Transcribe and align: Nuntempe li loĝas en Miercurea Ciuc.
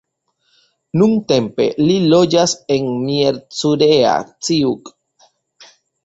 Nuntempe 0.99 1.67
li 1.81 1.97
loĝas 2.13 2.55
en 2.75 2.87
Miercurea 3.09 4.15
Ciuc. 4.47 4.91